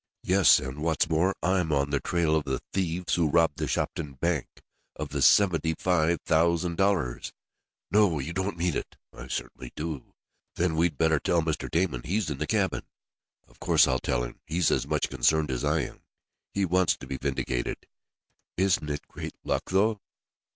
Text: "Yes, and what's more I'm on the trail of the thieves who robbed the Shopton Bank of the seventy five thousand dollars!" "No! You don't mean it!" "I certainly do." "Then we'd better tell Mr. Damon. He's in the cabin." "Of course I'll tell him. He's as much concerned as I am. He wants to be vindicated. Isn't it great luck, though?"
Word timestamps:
"Yes, 0.23 0.57
and 0.57 0.81
what's 0.81 1.07
more 1.07 1.35
I'm 1.43 1.71
on 1.71 1.91
the 1.91 1.99
trail 1.99 2.35
of 2.35 2.43
the 2.45 2.59
thieves 2.73 3.13
who 3.13 3.29
robbed 3.29 3.59
the 3.59 3.67
Shopton 3.67 4.13
Bank 4.13 4.47
of 4.95 5.09
the 5.09 5.21
seventy 5.21 5.75
five 5.77 6.19
thousand 6.21 6.77
dollars!" 6.77 7.33
"No! 7.91 8.17
You 8.17 8.33
don't 8.33 8.57
mean 8.57 8.75
it!" 8.75 8.97
"I 9.13 9.27
certainly 9.27 9.71
do." 9.75 10.15
"Then 10.55 10.75
we'd 10.75 10.97
better 10.97 11.19
tell 11.19 11.43
Mr. 11.43 11.69
Damon. 11.69 12.01
He's 12.03 12.31
in 12.31 12.39
the 12.39 12.47
cabin." 12.47 12.81
"Of 13.47 13.59
course 13.59 13.87
I'll 13.87 13.99
tell 13.99 14.23
him. 14.23 14.39
He's 14.47 14.71
as 14.71 14.87
much 14.87 15.07
concerned 15.07 15.51
as 15.51 15.63
I 15.63 15.81
am. 15.81 16.01
He 16.51 16.65
wants 16.65 16.97
to 16.97 17.05
be 17.05 17.17
vindicated. 17.17 17.85
Isn't 18.57 18.89
it 18.89 19.07
great 19.07 19.35
luck, 19.43 19.65
though?" 19.67 20.01